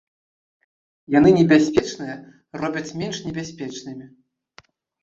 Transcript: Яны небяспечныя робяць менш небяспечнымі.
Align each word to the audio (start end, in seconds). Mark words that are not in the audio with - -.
Яны 1.17 1.29
небяспечныя 1.39 2.15
робяць 2.63 2.87
менш 3.05 3.17
небяспечнымі. 3.31 4.05